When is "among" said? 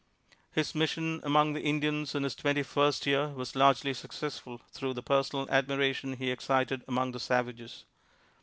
1.23-1.53, 6.87-7.11